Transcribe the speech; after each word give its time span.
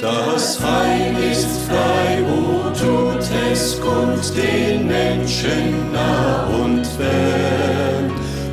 Das 0.00 0.60
Heil 0.60 1.14
ist 1.30 1.68
frei, 1.68 2.22
o 2.24 2.70
tut 2.70 3.24
es 3.52 3.80
kund 3.80 4.32
den 4.36 4.86
Menschen 4.86 5.92
nah 5.92 6.46
und 6.46 6.86
fern. 6.86 8.10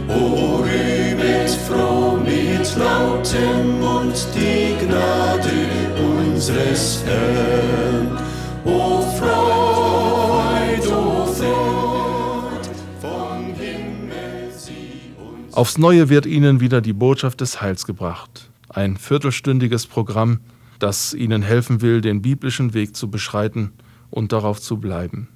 O 0.08 0.58
rühmet 0.58 1.50
froh 1.68 2.18
mit 2.18 2.76
lautem 2.76 3.80
Mund 3.80 4.28
die 4.36 4.86
Gnade 4.86 5.50
unseres 5.98 7.04
Herrn. 7.06 8.18
O 8.66 9.02
Freud, 9.18 10.88
o 10.88 11.26
Freud, 11.26 12.70
vom 13.00 13.54
Himmel 13.56 14.52
sie 14.56 15.14
uns. 15.18 15.56
Aufs 15.56 15.78
Neue 15.78 16.10
wird 16.10 16.26
Ihnen 16.26 16.60
wieder 16.60 16.82
die 16.82 16.94
Botschaft 16.94 17.42
des 17.42 17.62
Heils 17.62 17.86
gebracht. 17.86 18.50
Ein 18.68 18.98
viertelstündiges 18.98 19.88
Programm, 19.88 20.42
das 20.80 21.14
Ihnen 21.14 21.42
helfen 21.42 21.82
will, 21.82 22.02
den 22.02 22.22
biblischen 22.22 22.74
Weg 22.74 22.96
zu 22.96 23.12
beschreiten 23.12 23.74
und 24.10 24.32
darauf 24.32 24.62
zu 24.62 24.78
bleiben. 24.78 25.30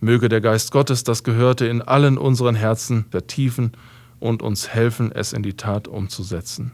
Möge 0.00 0.28
der 0.28 0.40
Geist 0.40 0.72
Gottes 0.72 1.04
das 1.04 1.24
Gehörte 1.24 1.66
in 1.66 1.82
allen 1.82 2.18
unseren 2.18 2.54
Herzen 2.54 3.06
vertiefen 3.10 3.72
und 4.18 4.42
uns 4.42 4.68
helfen, 4.68 5.12
es 5.12 5.32
in 5.32 5.42
die 5.42 5.54
Tat 5.54 5.88
umzusetzen. 5.88 6.72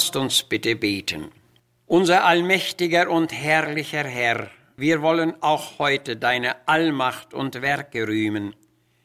Lasst 0.00 0.16
uns 0.16 0.42
bitte 0.44 0.76
beten. 0.76 1.30
Unser 1.84 2.24
allmächtiger 2.24 3.10
und 3.10 3.34
herrlicher 3.34 4.04
Herr, 4.04 4.48
wir 4.78 5.02
wollen 5.02 5.34
auch 5.42 5.78
heute 5.78 6.16
deine 6.16 6.66
Allmacht 6.66 7.34
und 7.34 7.60
Werke 7.60 8.08
rühmen, 8.08 8.56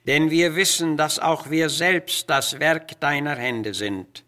denn 0.08 0.32
wir 0.32 0.56
wissen, 0.56 0.96
dass 0.96 1.20
auch 1.20 1.50
wir 1.50 1.68
selbst 1.68 2.30
das 2.30 2.62
Werk 2.62 2.98
deiner 3.02 3.36
Hände 3.36 3.74
sind. 3.74 4.24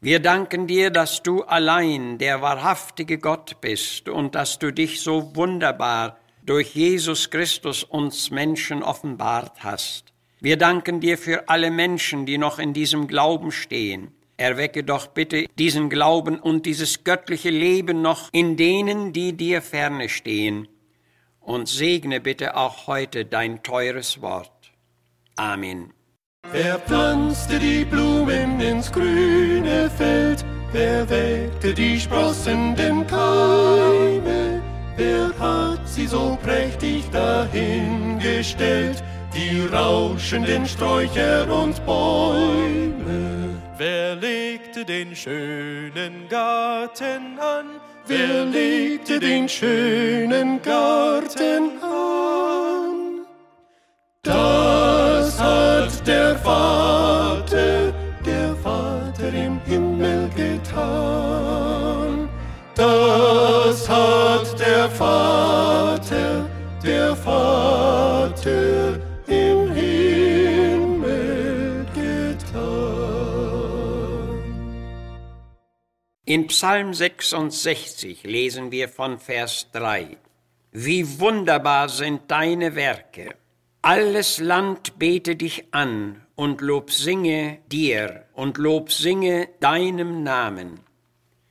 Wir 0.00 0.20
danken 0.20 0.68
dir, 0.68 0.90
dass 0.90 1.24
du 1.24 1.42
allein 1.42 2.18
der 2.18 2.40
wahrhaftige 2.40 3.18
Gott 3.18 3.60
bist 3.60 4.08
und 4.08 4.36
dass 4.36 4.60
du 4.60 4.72
dich 4.72 5.00
so 5.00 5.34
wunderbar 5.34 6.18
durch 6.44 6.76
Jesus 6.76 7.30
Christus 7.30 7.82
uns 7.82 8.30
Menschen 8.30 8.84
offenbart 8.84 9.64
hast. 9.64 10.12
Wir 10.38 10.56
danken 10.56 11.00
dir 11.00 11.18
für 11.18 11.48
alle 11.48 11.72
Menschen, 11.72 12.26
die 12.26 12.38
noch 12.38 12.60
in 12.60 12.72
diesem 12.72 13.08
Glauben 13.08 13.50
stehen. 13.50 14.12
Erwecke 14.36 14.84
doch 14.84 15.08
bitte 15.08 15.46
diesen 15.58 15.88
Glauben 15.90 16.38
und 16.38 16.66
dieses 16.66 17.04
göttliche 17.04 17.50
Leben 17.50 18.02
noch 18.02 18.28
in 18.32 18.56
denen, 18.56 19.12
die 19.12 19.36
dir 19.36 19.62
ferne 19.62 20.08
stehen. 20.08 20.68
Und 21.40 21.68
segne 21.68 22.20
bitte 22.20 22.56
auch 22.56 22.86
heute 22.86 23.24
dein 23.24 23.62
teures 23.62 24.22
Wort. 24.22 24.72
Amen. 25.36 25.92
Wer 26.50 26.78
pflanzte 26.78 27.58
die 27.58 27.84
Blumen 27.84 28.60
ins 28.60 28.90
grüne 28.90 29.90
Feld? 29.90 30.44
Wer 30.72 31.08
weckte 31.08 31.74
die 31.74 32.00
sprossenden 32.00 33.06
Keime? 33.06 34.62
Wer 34.96 35.38
hat 35.38 35.88
sie 35.88 36.06
so 36.06 36.38
prächtig 36.42 37.04
dahingestellt? 37.10 39.02
Die 39.34 39.66
rauschenden 39.72 40.66
Sträucher 40.66 41.50
und 41.50 41.84
Bäume. 41.86 43.51
Wer 43.84 44.14
legte 44.14 44.84
den 44.84 45.16
schönen 45.16 46.28
Garten 46.28 47.36
an? 47.40 47.66
Wer 48.06 48.44
legte 48.44 49.18
den 49.18 49.48
schönen 49.48 50.62
Garten 50.62 51.82
an? 51.82 53.26
Das 54.22 55.36
hat 55.40 56.06
der 56.06 56.36
Vater, 56.36 57.92
der 58.24 58.54
Vater 58.62 59.34
im 59.34 59.60
Himmel 59.64 60.30
getan. 60.36 62.28
Das 62.76 63.88
hat 63.88 64.60
der 64.60 64.88
Vater, 64.90 65.31
In 76.32 76.46
Psalm 76.46 76.94
66 76.94 78.22
lesen 78.22 78.70
wir 78.72 78.88
von 78.88 79.18
Vers 79.18 79.66
3. 79.72 80.16
Wie 80.70 81.20
wunderbar 81.20 81.90
sind 81.90 82.22
deine 82.30 82.74
Werke. 82.74 83.34
Alles 83.82 84.38
Land 84.38 84.98
bete 84.98 85.36
dich 85.36 85.66
an 85.72 86.22
und 86.34 86.62
Lob 86.62 86.90
singe 86.90 87.58
dir 87.70 88.24
und 88.32 88.56
Lob 88.56 88.90
singe 88.90 89.50
deinem 89.60 90.22
Namen. 90.22 90.80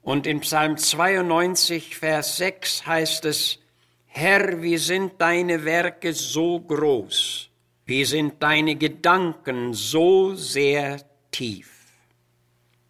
Und 0.01 0.25
in 0.25 0.39
Psalm 0.39 0.77
92, 0.77 1.95
Vers 1.95 2.37
6 2.37 2.87
heißt 2.87 3.25
es, 3.25 3.59
Herr, 4.07 4.63
wie 4.63 4.77
sind 4.77 5.21
deine 5.21 5.63
Werke 5.63 6.11
so 6.11 6.59
groß, 6.59 7.51
wie 7.85 8.03
sind 8.03 8.41
deine 8.41 8.75
Gedanken 8.77 9.75
so 9.75 10.33
sehr 10.33 11.01
tief. 11.29 11.70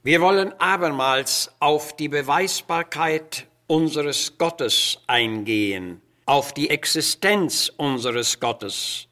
Wir 0.04 0.20
wollen 0.20 0.52
abermals 0.60 1.52
auf 1.60 1.96
die 1.96 2.10
Beweisbarkeit 2.10 3.46
unseres 3.68 4.36
Gottes 4.40 4.98
eingehen, 5.06 6.02
auf 6.26 6.56
die 6.56 6.72
Existenz 6.72 7.72
unseres 7.78 8.40
Gottes. 8.40 9.08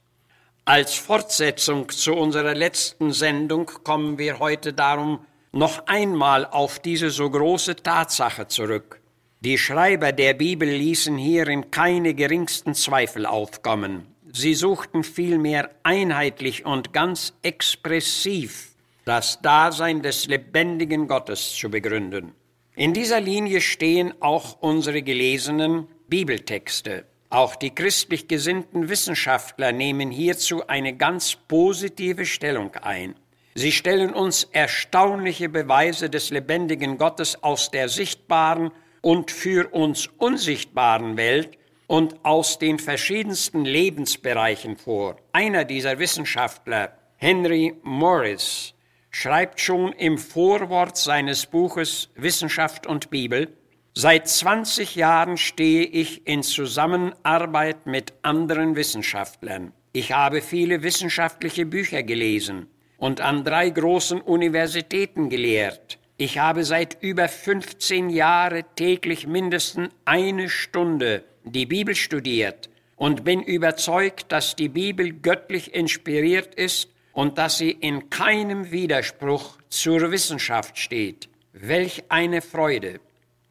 Als 0.66 0.96
Fortsetzung 0.96 1.90
zu 1.90 2.16
unserer 2.16 2.56
letzten 2.56 3.14
Sendung 3.14 3.68
kommen 3.84 4.18
wir 4.18 4.40
heute 4.40 4.74
darum 4.74 5.20
noch 5.52 5.86
einmal 5.86 6.48
auf 6.48 6.80
diese 6.80 7.12
so 7.12 7.30
große 7.30 7.76
Tatsache 7.76 8.48
zurück. 8.48 9.00
Die 9.42 9.60
Schreiber 9.60 10.12
der 10.12 10.34
Bibel 10.34 10.68
ließen 10.68 11.20
hierin 11.20 11.70
keine 11.70 12.16
geringsten 12.16 12.74
Zweifel 12.74 13.28
aufkommen. 13.28 14.08
Sie 14.34 14.56
suchten 14.56 15.04
vielmehr 15.04 15.70
einheitlich 15.84 16.66
und 16.66 16.94
ganz 16.94 17.34
expressiv 17.44 18.69
das 19.10 19.42
Dasein 19.42 20.04
des 20.04 20.28
lebendigen 20.28 21.08
Gottes 21.08 21.56
zu 21.56 21.72
begründen. 21.72 22.36
In 22.76 22.94
dieser 22.94 23.20
Linie 23.20 23.60
stehen 23.60 24.14
auch 24.22 24.62
unsere 24.62 25.02
gelesenen 25.02 25.88
Bibeltexte. 26.08 27.06
Auch 27.32 27.56
die 27.56 27.74
christlich 27.74 28.28
gesinnten 28.28 28.88
Wissenschaftler 28.88 29.72
nehmen 29.72 30.12
hierzu 30.12 30.68
eine 30.68 30.96
ganz 30.96 31.36
positive 31.36 32.28
Stellung 32.28 32.76
ein. 32.84 33.16
Sie 33.56 33.72
stellen 33.72 34.14
uns 34.14 34.44
erstaunliche 34.44 35.50
Beweise 35.50 36.12
des 36.12 36.30
lebendigen 36.30 37.00
Gottes 37.00 37.42
aus 37.42 37.72
der 37.72 37.90
sichtbaren 37.90 38.70
und 39.02 39.32
für 39.32 39.74
uns 39.74 40.06
unsichtbaren 40.20 41.18
Welt 41.18 41.58
und 41.88 42.24
aus 42.24 42.60
den 42.60 42.78
verschiedensten 42.78 43.66
Lebensbereichen 43.66 44.78
vor. 44.78 45.16
Einer 45.32 45.66
dieser 45.66 45.98
Wissenschaftler, 45.98 46.94
Henry 47.18 47.74
Morris, 47.82 48.76
schreibt 49.12 49.60
schon 49.60 49.94
im 49.94 50.18
Vorwort 50.18 50.98
seines 50.98 51.46
Buches 51.46 52.10
Wissenschaft 52.16 52.88
und 52.88 53.10
Bibel, 53.10 53.54
Seit 53.96 54.30
20 54.30 54.96
Jahren 54.96 55.36
stehe 55.36 55.84
ich 55.84 56.26
in 56.26 56.44
Zusammenarbeit 56.44 57.86
mit 57.86 58.14
anderen 58.22 58.76
Wissenschaftlern. 58.76 59.74
Ich 59.92 60.14
habe 60.14 60.42
viele 60.42 60.84
wissenschaftliche 60.84 61.66
Bücher 61.66 62.04
gelesen 62.04 62.68
und 62.98 63.20
an 63.20 63.44
drei 63.44 63.70
großen 63.70 64.22
Universitäten 64.22 65.30
gelehrt. 65.30 65.98
Ich 66.18 66.38
habe 66.38 66.64
seit 66.64 67.02
über 67.02 67.28
15 67.28 68.10
Jahren 68.10 68.64
täglich 68.76 69.26
mindestens 69.26 69.90
eine 70.06 70.50
Stunde 70.50 71.24
die 71.44 71.66
Bibel 71.66 71.96
studiert 71.96 72.70
und 72.96 73.24
bin 73.24 73.42
überzeugt, 73.42 74.32
dass 74.32 74.56
die 74.56 74.70
Bibel 74.70 75.12
göttlich 75.12 75.74
inspiriert 75.74 76.54
ist 76.56 76.90
und 77.20 77.38
dass 77.38 77.58
sie 77.58 77.72
in 77.72 78.10
keinem 78.10 78.72
Widerspruch 78.72 79.58
zur 79.68 80.10
Wissenschaft 80.10 80.78
steht. 80.78 81.28
Welch 81.52 82.06
eine 82.08 82.42
Freude! 82.42 83.02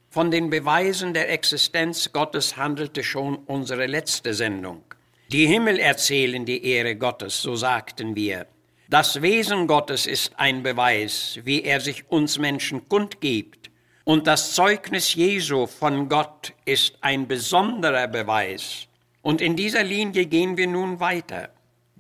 Von 0.09 0.31
den 0.31 0.49
Beweisen 0.49 1.13
der 1.13 1.31
Existenz 1.31 2.11
Gottes 2.15 2.57
handelte 2.57 3.05
schon 3.05 3.37
unsere 3.37 3.85
letzte 3.85 4.33
Sendung. 4.33 4.85
Die 5.31 5.47
Himmel 5.47 5.79
erzählen 5.79 6.47
die 6.47 6.65
Ehre 6.65 6.97
Gottes, 6.97 7.43
so 7.43 7.57
sagten 7.57 8.17
wir. 8.17 8.47
Das 8.89 9.21
Wesen 9.21 9.67
Gottes 9.67 10.07
ist 10.07 10.33
ein 10.39 10.63
Beweis, 10.63 11.39
wie 11.45 11.63
er 11.63 11.83
sich 11.83 12.11
uns 12.11 12.39
Menschen 12.39 12.89
kundgibt. 12.89 13.71
Und 14.05 14.27
das 14.27 14.55
Zeugnis 14.55 15.15
Jesu 15.15 15.67
von 15.67 16.09
Gott 16.09 16.55
ist 16.65 16.97
ein 17.03 17.29
besonderer 17.29 18.09
Beweis. 18.09 18.89
Und 19.21 19.43
in 19.43 19.57
dieser 19.57 19.85
Linie 19.85 20.25
gehen 20.25 20.57
wir 20.57 20.69
nun 20.69 21.01
weiter. 21.01 21.51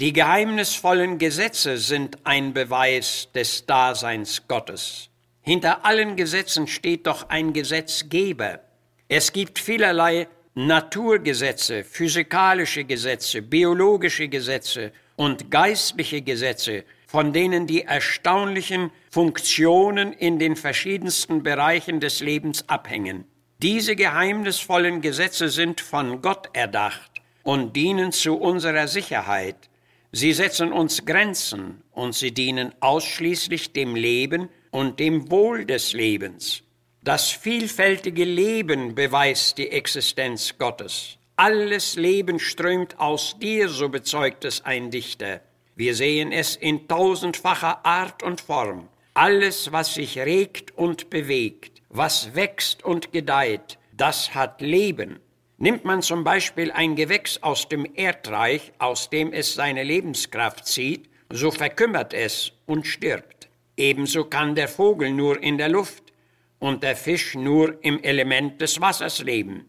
Die 0.00 0.12
geheimnisvollen 0.12 1.18
Gesetze 1.18 1.76
sind 1.76 2.18
ein 2.22 2.52
Beweis 2.52 3.30
des 3.34 3.66
Daseins 3.66 4.46
Gottes. 4.46 5.10
Hinter 5.40 5.84
allen 5.84 6.14
Gesetzen 6.14 6.68
steht 6.68 7.08
doch 7.08 7.30
ein 7.30 7.52
Gesetzgeber. 7.52 8.60
Es 9.08 9.32
gibt 9.32 9.58
vielerlei 9.58 10.28
Naturgesetze, 10.54 11.82
physikalische 11.82 12.84
Gesetze, 12.84 13.42
biologische 13.42 14.28
Gesetze 14.28 14.92
und 15.16 15.50
geistliche 15.50 16.22
Gesetze, 16.22 16.84
von 17.08 17.32
denen 17.32 17.66
die 17.66 17.82
erstaunlichen 17.82 18.92
Funktionen 19.10 20.12
in 20.12 20.38
den 20.38 20.54
verschiedensten 20.54 21.42
Bereichen 21.42 21.98
des 21.98 22.20
Lebens 22.20 22.68
abhängen. 22.68 23.24
Diese 23.60 23.96
geheimnisvollen 23.96 25.00
Gesetze 25.00 25.48
sind 25.48 25.80
von 25.80 26.22
Gott 26.22 26.50
erdacht 26.52 27.20
und 27.42 27.74
dienen 27.74 28.12
zu 28.12 28.36
unserer 28.36 28.86
Sicherheit. 28.86 29.68
Sie 30.12 30.32
setzen 30.32 30.72
uns 30.72 31.04
Grenzen 31.04 31.82
und 31.92 32.14
sie 32.14 32.32
dienen 32.32 32.74
ausschließlich 32.80 33.74
dem 33.74 33.94
Leben 33.94 34.48
und 34.70 35.00
dem 35.00 35.30
Wohl 35.30 35.66
des 35.66 35.92
Lebens. 35.92 36.62
Das 37.02 37.30
vielfältige 37.30 38.24
Leben 38.24 38.94
beweist 38.94 39.58
die 39.58 39.70
Existenz 39.70 40.56
Gottes. 40.58 41.18
Alles 41.36 41.96
Leben 41.96 42.38
strömt 42.38 42.98
aus 42.98 43.36
dir, 43.38 43.68
so 43.68 43.88
bezeugt 43.88 44.44
es 44.44 44.64
ein 44.64 44.90
Dichter. 44.90 45.40
Wir 45.76 45.94
sehen 45.94 46.32
es 46.32 46.56
in 46.56 46.88
tausendfacher 46.88 47.84
Art 47.84 48.22
und 48.22 48.40
Form. 48.40 48.88
Alles, 49.14 49.72
was 49.72 49.94
sich 49.94 50.18
regt 50.18 50.76
und 50.76 51.10
bewegt, 51.10 51.82
was 51.90 52.34
wächst 52.34 52.84
und 52.84 53.12
gedeiht, 53.12 53.78
das 53.92 54.34
hat 54.34 54.60
Leben. 54.60 55.20
Nimmt 55.60 55.84
man 55.84 56.02
zum 56.02 56.22
Beispiel 56.22 56.70
ein 56.70 56.94
Gewächs 56.94 57.42
aus 57.42 57.68
dem 57.68 57.84
Erdreich, 57.94 58.72
aus 58.78 59.10
dem 59.10 59.32
es 59.32 59.54
seine 59.54 59.82
Lebenskraft 59.82 60.66
zieht, 60.66 61.10
so 61.30 61.50
verkümmert 61.50 62.14
es 62.14 62.52
und 62.66 62.86
stirbt. 62.86 63.48
Ebenso 63.76 64.24
kann 64.24 64.54
der 64.54 64.68
Vogel 64.68 65.10
nur 65.10 65.42
in 65.42 65.58
der 65.58 65.68
Luft 65.68 66.12
und 66.60 66.84
der 66.84 66.94
Fisch 66.94 67.34
nur 67.34 67.76
im 67.84 68.00
Element 68.04 68.60
des 68.60 68.80
Wassers 68.80 69.20
leben. 69.20 69.66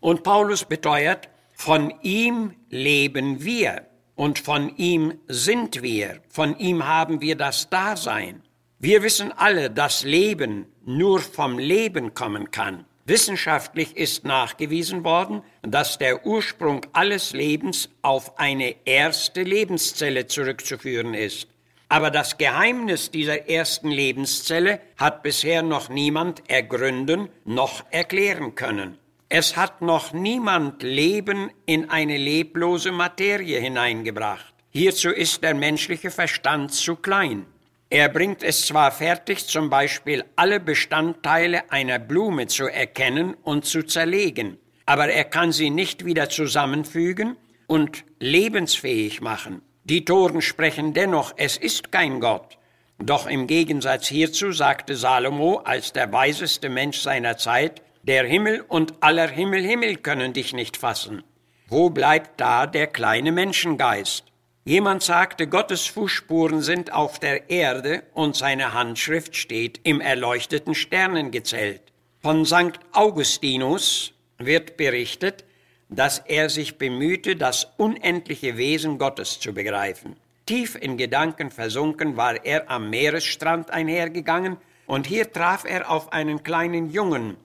Und 0.00 0.24
Paulus 0.24 0.64
beteuert, 0.64 1.28
von 1.52 1.94
ihm 2.02 2.54
leben 2.68 3.44
wir 3.44 3.86
und 4.16 4.40
von 4.40 4.76
ihm 4.76 5.20
sind 5.28 5.82
wir, 5.82 6.20
von 6.28 6.58
ihm 6.58 6.84
haben 6.84 7.20
wir 7.20 7.36
das 7.36 7.70
Dasein. 7.70 8.42
Wir 8.80 9.04
wissen 9.04 9.30
alle, 9.30 9.70
dass 9.70 10.02
Leben 10.02 10.66
nur 10.84 11.20
vom 11.20 11.60
Leben 11.60 12.14
kommen 12.14 12.50
kann. 12.50 12.86
Wissenschaftlich 13.08 13.96
ist 13.96 14.26
nachgewiesen 14.26 15.02
worden, 15.02 15.42
dass 15.62 15.96
der 15.96 16.26
Ursprung 16.26 16.84
alles 16.92 17.32
Lebens 17.32 17.88
auf 18.02 18.38
eine 18.38 18.76
erste 18.84 19.44
Lebenszelle 19.44 20.26
zurückzuführen 20.26 21.14
ist. 21.14 21.48
Aber 21.88 22.10
das 22.10 22.36
Geheimnis 22.36 23.10
dieser 23.10 23.48
ersten 23.48 23.88
Lebenszelle 23.88 24.82
hat 24.98 25.22
bisher 25.22 25.62
noch 25.62 25.88
niemand 25.88 26.42
ergründen 26.50 27.30
noch 27.46 27.82
erklären 27.90 28.54
können. 28.54 28.98
Es 29.30 29.56
hat 29.56 29.80
noch 29.80 30.12
niemand 30.12 30.82
Leben 30.82 31.50
in 31.64 31.88
eine 31.88 32.18
leblose 32.18 32.92
Materie 32.92 33.58
hineingebracht. 33.58 34.52
Hierzu 34.68 35.08
ist 35.08 35.42
der 35.42 35.54
menschliche 35.54 36.10
Verstand 36.10 36.74
zu 36.74 36.94
klein. 36.94 37.46
Er 37.90 38.10
bringt 38.10 38.42
es 38.42 38.66
zwar 38.66 38.92
fertig, 38.92 39.46
zum 39.46 39.70
Beispiel 39.70 40.24
alle 40.36 40.60
Bestandteile 40.60 41.70
einer 41.72 41.98
Blume 41.98 42.46
zu 42.46 42.66
erkennen 42.66 43.34
und 43.42 43.64
zu 43.64 43.82
zerlegen, 43.82 44.58
aber 44.84 45.08
er 45.08 45.24
kann 45.24 45.52
sie 45.52 45.70
nicht 45.70 46.04
wieder 46.04 46.28
zusammenfügen 46.28 47.38
und 47.66 48.04
lebensfähig 48.18 49.22
machen. 49.22 49.62
Die 49.84 50.04
Toren 50.04 50.42
sprechen 50.42 50.92
dennoch, 50.92 51.32
es 51.38 51.56
ist 51.56 51.90
kein 51.90 52.20
Gott. 52.20 52.58
Doch 52.98 53.26
im 53.26 53.46
Gegensatz 53.46 54.08
hierzu 54.08 54.52
sagte 54.52 54.94
Salomo 54.94 55.62
als 55.64 55.94
der 55.94 56.12
weiseste 56.12 56.68
Mensch 56.68 56.98
seiner 56.98 57.38
Zeit, 57.38 57.80
der 58.02 58.24
Himmel 58.24 58.60
und 58.68 58.94
aller 59.00 59.28
Himmel 59.28 59.62
Himmel 59.64 59.96
können 59.96 60.34
dich 60.34 60.52
nicht 60.52 60.76
fassen. 60.76 61.22
Wo 61.68 61.88
bleibt 61.88 62.38
da 62.38 62.66
der 62.66 62.86
kleine 62.86 63.32
Menschengeist? 63.32 64.24
Jemand 64.68 65.02
sagte, 65.02 65.46
Gottes 65.46 65.86
Fußspuren 65.86 66.60
sind 66.60 66.92
auf 66.92 67.18
der 67.18 67.48
Erde 67.48 68.02
und 68.12 68.36
seine 68.36 68.74
Handschrift 68.74 69.34
steht 69.34 69.80
im 69.84 70.02
erleuchteten 70.02 70.74
Sternengezelt. 70.74 71.80
Von 72.20 72.44
St. 72.44 72.78
Augustinus 72.92 74.12
wird 74.36 74.76
berichtet, 74.76 75.46
dass 75.88 76.18
er 76.18 76.50
sich 76.50 76.76
bemühte, 76.76 77.34
das 77.34 77.66
unendliche 77.78 78.58
Wesen 78.58 78.98
Gottes 78.98 79.40
zu 79.40 79.54
begreifen. 79.54 80.16
Tief 80.44 80.76
in 80.78 80.98
Gedanken 80.98 81.50
versunken 81.50 82.18
war 82.18 82.44
er 82.44 82.70
am 82.70 82.90
Meeresstrand 82.90 83.70
einhergegangen, 83.70 84.58
und 84.84 85.06
hier 85.06 85.32
traf 85.32 85.64
er 85.64 85.90
auf 85.90 86.12
einen 86.12 86.42
kleinen 86.42 86.90
Jungen, 86.90 87.38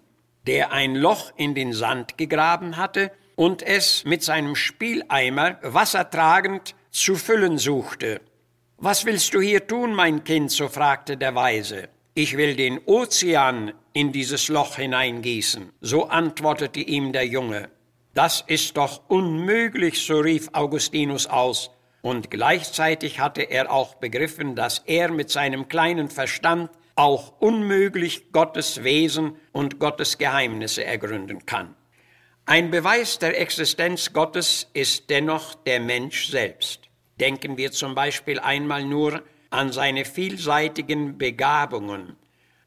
der 0.45 0.73
ein 0.73 0.93
Loch 0.93 1.31
in 1.37 1.55
den 1.55 1.71
Sand 1.71 2.17
gegraben 2.17 2.75
hatte 2.75 3.13
und 3.37 3.61
es 3.61 4.03
mit 4.03 4.23
seinem 4.23 4.57
Spieleimer 4.57 5.57
wassertragend 5.61 6.75
zu 6.93 7.15
füllen 7.15 7.57
suchte. 7.57 8.21
Was 8.77 9.05
willst 9.05 9.33
du 9.33 9.41
hier 9.41 9.65
tun, 9.65 9.95
mein 9.95 10.23
Kind? 10.23 10.51
so 10.51 10.67
fragte 10.67 11.17
der 11.17 11.33
Weise. 11.33 11.89
Ich 12.13 12.37
will 12.37 12.55
den 12.55 12.79
Ozean 12.85 13.73
in 13.93 14.11
dieses 14.11 14.47
Loch 14.47 14.75
hineingießen, 14.75 15.71
so 15.81 16.05
antwortete 16.05 16.81
ihm 16.81 17.11
der 17.11 17.25
Junge. 17.25 17.69
Das 18.13 18.43
ist 18.45 18.77
doch 18.77 19.09
unmöglich, 19.09 20.05
so 20.05 20.19
rief 20.19 20.49
Augustinus 20.53 21.25
aus, 21.25 21.71
und 22.03 22.29
gleichzeitig 22.29 23.19
hatte 23.19 23.41
er 23.41 23.71
auch 23.71 23.95
begriffen, 23.95 24.55
dass 24.55 24.83
er 24.85 25.09
mit 25.09 25.31
seinem 25.31 25.67
kleinen 25.67 26.09
Verstand 26.09 26.69
auch 26.95 27.33
unmöglich 27.39 28.31
Gottes 28.31 28.83
Wesen 28.83 29.35
und 29.51 29.79
Gottes 29.79 30.19
Geheimnisse 30.19 30.83
ergründen 30.85 31.47
kann. 31.47 31.75
Ein 32.45 32.71
Beweis 32.71 33.19
der 33.19 33.39
Existenz 33.39 34.11
Gottes 34.11 34.67
ist 34.73 35.09
dennoch 35.09 35.55
der 35.55 35.79
Mensch 35.79 36.27
selbst. 36.27 36.81
Denken 37.17 37.57
wir 37.57 37.71
zum 37.71 37.95
Beispiel 37.95 38.37
einmal 38.37 38.83
nur 38.83 39.23
an 39.49 39.71
seine 39.71 40.03
vielseitigen 40.03 41.17
Begabungen, 41.17 42.17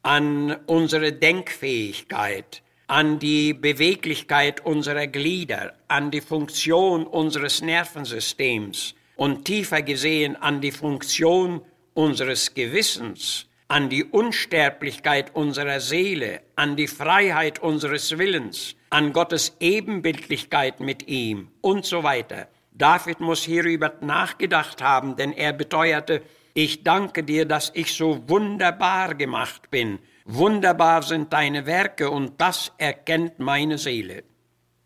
an 0.01 0.55
unsere 0.65 1.13
Denkfähigkeit, 1.13 2.63
an 2.87 3.19
die 3.19 3.53
Beweglichkeit 3.53 4.65
unserer 4.65 5.05
Glieder, 5.05 5.75
an 5.87 6.09
die 6.09 6.21
Funktion 6.21 7.05
unseres 7.05 7.61
Nervensystems 7.61 8.95
und 9.15 9.45
tiefer 9.45 9.83
gesehen 9.83 10.35
an 10.37 10.59
die 10.59 10.71
Funktion 10.71 11.61
unseres 11.93 12.55
Gewissens, 12.55 13.46
an 13.67 13.89
die 13.89 14.05
Unsterblichkeit 14.05 15.35
unserer 15.35 15.79
Seele, 15.79 16.41
an 16.55 16.75
die 16.75 16.87
Freiheit 16.87 17.59
unseres 17.59 18.17
Willens, 18.17 18.75
an 18.89 19.11
Gottes 19.11 19.55
Ebenbildlichkeit 19.59 20.79
mit 20.79 21.07
ihm 21.07 21.49
und 21.61 21.85
so 21.85 22.03
weiter. 22.03 22.47
David 22.71 23.19
muss 23.19 23.43
hierüber 23.43 23.93
nachgedacht 24.01 24.81
haben, 24.81 25.15
denn 25.15 25.33
er 25.33 25.51
beteuerte, 25.51 26.21
ich 26.53 26.83
danke 26.83 27.23
dir, 27.23 27.45
dass 27.45 27.71
ich 27.75 27.93
so 27.93 28.27
wunderbar 28.27 29.15
gemacht 29.15 29.69
bin. 29.69 29.99
Wunderbar 30.25 31.03
sind 31.03 31.33
deine 31.33 31.65
Werke 31.65 32.09
und 32.09 32.39
das 32.39 32.71
erkennt 32.77 33.39
meine 33.39 33.77
Seele. 33.77 34.23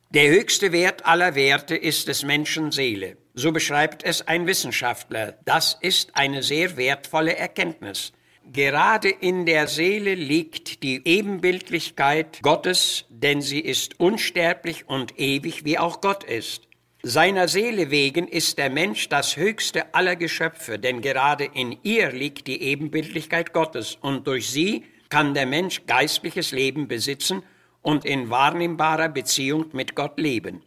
Der 0.10 0.30
höchste 0.30 0.72
Wert 0.72 1.06
aller 1.06 1.36
Werte 1.36 1.76
ist 1.76 2.08
des 2.08 2.24
Menschen 2.24 2.72
Seele. 2.72 3.18
So 3.34 3.52
beschreibt 3.52 4.04
es 4.04 4.28
ein 4.28 4.48
Wissenschaftler. 4.48 5.38
Das 5.46 5.78
ist 5.80 6.16
eine 6.18 6.44
sehr 6.44 6.76
wertvolle 6.76 7.38
Erkenntnis. 7.38 8.12
Gerade 8.44 9.10
in 9.10 9.46
der 9.46 9.68
Seele 9.68 10.16
liegt 10.16 10.84
die 10.84 11.02
Ebenbildlichkeit 11.06 12.42
Gottes, 12.42 13.06
denn 13.10 13.42
sie 13.42 13.60
ist 13.60 14.00
unsterblich 14.00 14.90
und 14.90 15.20
ewig, 15.20 15.64
wie 15.64 15.78
auch 15.78 16.02
Gott 16.02 16.24
ist. 16.24 16.68
Seiner 17.04 17.48
Seele 17.48 17.92
wegen 17.92 18.28
ist 18.28 18.58
der 18.58 18.70
Mensch 18.70 19.10
das 19.10 19.38
höchste 19.38 19.94
aller 19.94 20.16
Geschöpfe, 20.16 20.78
denn 20.78 21.02
gerade 21.02 21.46
in 21.46 21.78
ihr 21.84 22.12
liegt 22.12 22.48
die 22.48 22.62
Ebenbildlichkeit 22.62 23.54
Gottes 23.54 23.98
und 24.02 24.28
durch 24.28 24.50
sie 24.50 24.84
kann 25.10 25.34
der 25.34 25.46
Mensch 25.46 25.86
geistliches 25.88 26.52
Leben 26.52 26.88
besitzen 26.88 27.44
und 27.82 28.06
in 28.06 28.30
wahrnehmbarer 28.30 29.10
Beziehung 29.10 29.66
mit 29.74 29.96
Gott 29.96 30.20
leben. 30.20 30.62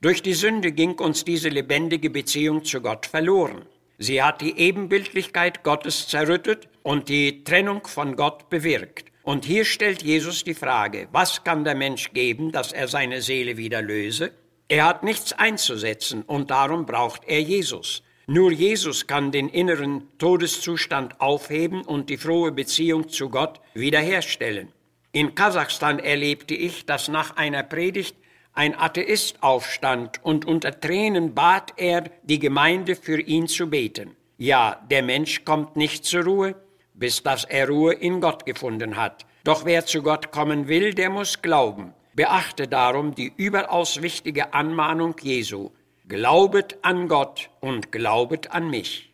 Durch 0.00 0.22
die 0.22 0.34
Sünde 0.34 0.72
ging 0.72 0.98
uns 0.98 1.24
diese 1.24 1.48
lebendige 1.48 2.10
Beziehung 2.10 2.64
zu 2.64 2.80
Gott 2.80 3.06
verloren. 3.06 3.62
Sie 4.02 4.20
hat 4.20 4.40
die 4.40 4.58
Ebenbildlichkeit 4.58 5.62
Gottes 5.62 6.08
zerrüttet 6.08 6.68
und 6.82 7.08
die 7.08 7.44
Trennung 7.44 7.86
von 7.86 8.16
Gott 8.16 8.50
bewirkt. 8.50 9.12
Und 9.22 9.44
hier 9.44 9.64
stellt 9.64 10.02
Jesus 10.02 10.42
die 10.42 10.54
Frage, 10.54 11.06
was 11.12 11.44
kann 11.44 11.62
der 11.62 11.76
Mensch 11.76 12.12
geben, 12.12 12.50
dass 12.50 12.72
er 12.72 12.88
seine 12.88 13.22
Seele 13.22 13.56
wieder 13.56 13.80
löse? 13.80 14.32
Er 14.66 14.86
hat 14.86 15.04
nichts 15.04 15.32
einzusetzen 15.32 16.22
und 16.22 16.50
darum 16.50 16.84
braucht 16.84 17.22
er 17.28 17.40
Jesus. 17.42 18.02
Nur 18.26 18.50
Jesus 18.50 19.06
kann 19.06 19.30
den 19.30 19.48
inneren 19.48 20.08
Todeszustand 20.18 21.20
aufheben 21.20 21.82
und 21.82 22.10
die 22.10 22.16
frohe 22.16 22.50
Beziehung 22.50 23.08
zu 23.08 23.28
Gott 23.28 23.60
wiederherstellen. 23.74 24.72
In 25.12 25.36
Kasachstan 25.36 26.00
erlebte 26.00 26.54
ich, 26.54 26.86
dass 26.86 27.06
nach 27.06 27.36
einer 27.36 27.62
Predigt 27.62 28.16
ein 28.54 28.78
Atheist 28.78 29.42
aufstand 29.42 30.20
und 30.22 30.44
unter 30.44 30.78
Tränen 30.78 31.34
bat 31.34 31.72
er, 31.76 32.04
die 32.22 32.38
Gemeinde 32.38 32.96
für 32.96 33.20
ihn 33.20 33.48
zu 33.48 33.70
beten. 33.70 34.16
Ja, 34.36 34.82
der 34.90 35.02
Mensch 35.02 35.44
kommt 35.44 35.76
nicht 35.76 36.04
zur 36.04 36.24
Ruhe, 36.24 36.54
bis 36.94 37.22
dass 37.22 37.44
er 37.44 37.68
Ruhe 37.68 37.94
in 37.94 38.20
Gott 38.20 38.44
gefunden 38.44 38.96
hat. 38.96 39.24
Doch 39.44 39.64
wer 39.64 39.86
zu 39.86 40.02
Gott 40.02 40.30
kommen 40.30 40.68
will, 40.68 40.94
der 40.94 41.10
muss 41.10 41.42
glauben. 41.42 41.94
Beachte 42.14 42.68
darum 42.68 43.14
die 43.14 43.32
überaus 43.36 44.02
wichtige 44.02 44.52
Anmahnung 44.52 45.14
Jesu. 45.20 45.70
Glaubet 46.06 46.78
an 46.82 47.08
Gott 47.08 47.48
und 47.60 47.90
glaubet 47.90 48.50
an 48.50 48.68
mich. 48.68 49.12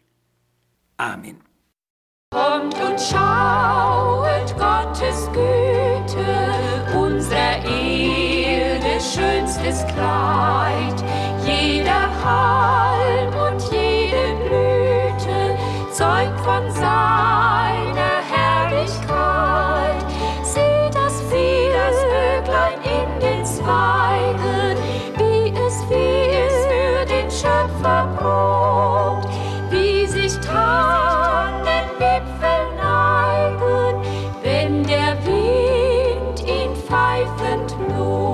Amen. 0.96 1.40
Kommt 2.30 2.74
und 2.74 3.00
schauet 3.00 4.54
Gottes 4.58 5.28
Güte, 5.32 6.98
unserer 6.98 7.64
Erde 7.64 7.77
schönstes 9.14 9.86
Kleid, 9.86 11.02
jeder 11.46 12.08
Halm 12.22 13.32
und 13.46 13.62
jede 13.72 14.36
Blüte 14.44 15.56
zeugt 15.92 16.38
von 16.40 16.70
seiner 16.70 18.20
Herrlichkeit. 18.30 20.04
Sieh 20.42 20.90
das 20.92 21.22
Vöglein 21.22 22.78
in 22.84 23.20
den 23.20 23.44
Zweigen, 23.44 24.76
wie 25.16 25.54
es, 25.56 25.88
wie 25.88 26.28
es 26.44 26.66
für 26.66 27.06
den 27.06 27.30
Schöpfer 27.30 28.08
probt, 28.18 29.28
wie 29.70 30.06
sich 30.06 30.34
Tannenwipfel 30.40 31.96
neigen, 32.76 34.02
wenn 34.42 34.82
der 34.84 35.16
Wind 35.24 36.46
ihn 36.46 36.74
pfeifend 36.76 37.74
lobt. 37.96 38.27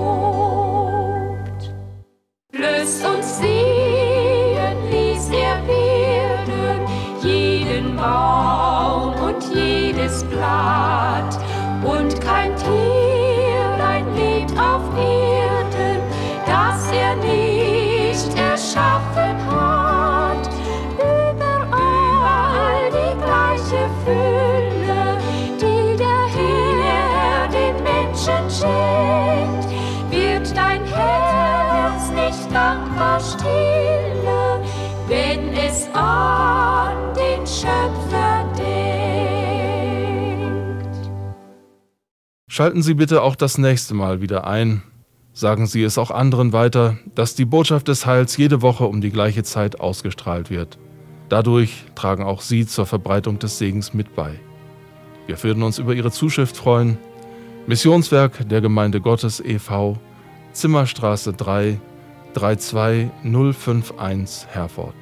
Schalten 42.54 42.82
Sie 42.82 42.94
bitte 42.94 43.22
auch 43.22 43.34
das 43.34 43.58
nächste 43.58 43.94
Mal 43.94 44.20
wieder 44.20 44.46
ein. 44.46 44.84
Sagen 45.32 45.66
Sie 45.66 45.82
es 45.82 45.98
auch 45.98 46.12
anderen 46.12 46.52
weiter, 46.52 46.96
dass 47.16 47.34
die 47.34 47.44
Botschaft 47.44 47.88
des 47.88 48.06
Heils 48.06 48.36
jede 48.36 48.62
Woche 48.62 48.84
um 48.84 49.00
die 49.00 49.10
gleiche 49.10 49.42
Zeit 49.42 49.80
ausgestrahlt 49.80 50.50
wird. 50.50 50.78
Dadurch 51.28 51.84
tragen 51.94 52.24
auch 52.24 52.40
Sie 52.40 52.66
zur 52.66 52.86
Verbreitung 52.86 53.38
des 53.38 53.58
Segens 53.58 53.94
mit 53.94 54.14
bei. 54.14 54.38
Wir 55.26 55.42
würden 55.42 55.62
uns 55.62 55.78
über 55.78 55.94
Ihre 55.94 56.10
Zuschrift 56.10 56.56
freuen. 56.56 56.98
Missionswerk 57.66 58.46
der 58.48 58.60
Gemeinde 58.60 59.00
Gottes 59.00 59.40
e.V., 59.40 59.98
Zimmerstraße 60.52 61.32
3, 61.32 61.80
32051 62.34 64.48
Herford. 64.48 64.94